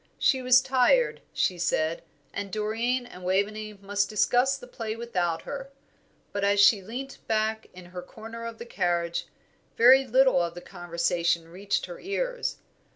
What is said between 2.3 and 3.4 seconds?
and Doreen and